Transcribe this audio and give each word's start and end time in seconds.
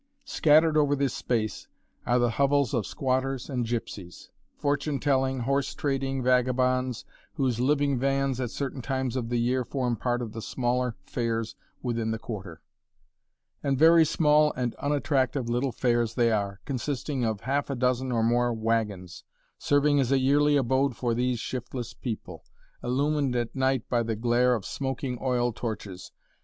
Scattered 0.25 0.77
over 0.77 0.95
this 0.95 1.13
space 1.13 1.67
are 2.07 2.17
the 2.17 2.31
hovels 2.31 2.73
of 2.73 2.87
squatters 2.87 3.51
and 3.51 3.67
gipsies 3.67 4.31
fortune 4.55 4.99
telling, 4.99 5.41
horse 5.41 5.75
trading 5.75 6.23
vagabonds, 6.23 7.05
whose 7.35 7.59
living 7.59 7.99
vans 7.99 8.39
at 8.41 8.49
certain 8.49 8.81
times 8.81 9.15
of 9.15 9.29
the 9.29 9.37
year 9.37 9.63
form 9.63 9.95
part 9.95 10.23
of 10.23 10.33
the 10.33 10.41
smaller 10.41 10.95
fairs 11.03 11.55
within 11.83 12.09
the 12.09 12.17
Quarter. 12.17 12.63
[Illustration: 13.63 13.77
(factory 13.77 14.05
chimneys 14.05 14.19
along 14.19 14.51
empty 14.55 14.57
street)] 14.57 14.57
And 14.57 14.65
very 14.65 14.65
small 14.65 14.65
and 14.89 14.93
unattractive 14.93 15.49
little 15.51 15.71
fairs 15.71 16.15
they 16.15 16.31
are, 16.31 16.59
consisting 16.65 17.23
of 17.23 17.41
half 17.41 17.69
a 17.69 17.75
dozen 17.75 18.11
or 18.11 18.23
more 18.23 18.51
wagons, 18.55 19.23
serving 19.59 19.99
as 19.99 20.11
a 20.11 20.17
yearly 20.17 20.57
abode 20.57 20.95
for 20.97 21.13
these 21.13 21.39
shiftless 21.39 21.93
people; 21.93 22.43
illumined 22.83 23.35
at 23.35 23.55
night 23.55 23.87
by 23.87 24.01
the 24.01 24.15
glare 24.15 24.55
of 24.55 24.65
smoking 24.65 25.19
oil 25.21 25.53
torches. 25.53 26.11